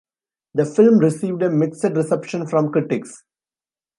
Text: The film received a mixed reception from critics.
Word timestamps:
The 0.55 0.65
film 0.65 0.97
received 0.97 1.43
a 1.43 1.51
mixed 1.51 1.83
reception 1.83 2.47
from 2.47 2.71
critics. 2.71 3.23